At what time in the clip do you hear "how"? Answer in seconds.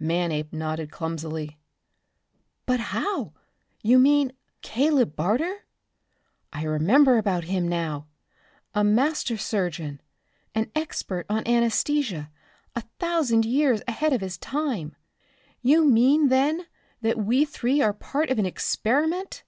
2.80-3.34